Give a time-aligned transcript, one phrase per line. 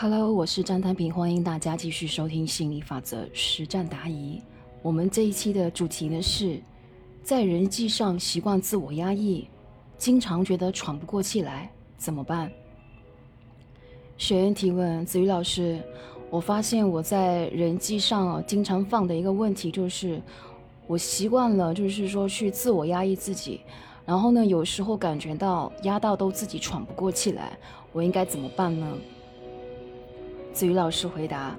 [0.00, 4.40] Hello，我是张丹平，欢迎大家继续收听心理法则实战答疑。
[4.80, 6.62] 我们这一期的主题呢是，
[7.24, 9.48] 在人际上习惯自我压抑，
[9.96, 12.48] 经常觉得喘不过气来，怎么办？
[14.16, 15.82] 学员提问：子瑜老师，
[16.30, 20.22] 我发现我在人际上经常犯的一个问题就是，
[20.86, 23.62] 我习惯了就是说去自我压抑自己，
[24.06, 27.58] 然后呢，有时候感觉到压到都自己喘不过气来，
[27.92, 28.86] 我应该怎么办呢？
[30.58, 31.56] 子瑜老师回答：“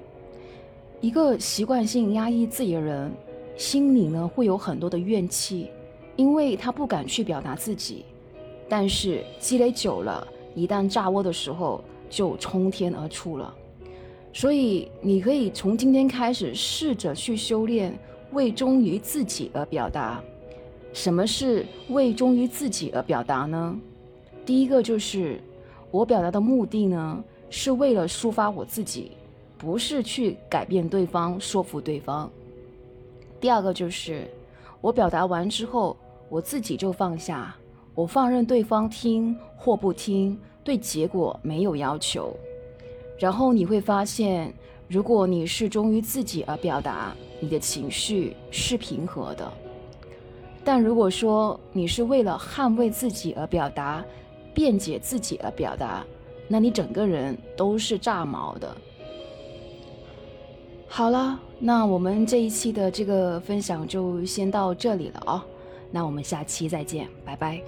[1.00, 3.10] 一个习惯性压抑自己的人，
[3.56, 5.70] 心里呢会有很多的怨气，
[6.16, 8.04] 因为他不敢去表达自己。
[8.68, 13.54] 但是积累久了，一旦炸窝的时候，就冲天而出了。
[14.34, 17.98] 所以你可以从今天开始，试着去修炼
[18.32, 20.22] 为忠于自己而表达。
[20.92, 23.74] 什么是为忠于自己而表达呢？
[24.44, 25.40] 第一个就是
[25.90, 29.12] 我表达的目的呢。”是为了抒发我自己，
[29.58, 32.30] 不是去改变对方、说服对方。
[33.40, 34.26] 第二个就是，
[34.80, 35.96] 我表达完之后，
[36.28, 37.54] 我自己就放下，
[37.94, 42.34] 我放任对方听或不听，对结果没有要求。
[43.18, 44.54] 然后你会发现，
[44.88, 49.44] 如果你是忠于自己而表达，你的情绪是平和的；
[50.64, 54.04] 但如果说你是为了捍卫自己而表达，
[54.54, 56.04] 辩解自己而表达，
[56.52, 58.76] 那你整个人都是炸毛的。
[60.88, 65.46] 好了，那我们这一期的这个分享就先到这里了啊，
[65.92, 67.62] 那我们下期再见，拜拜。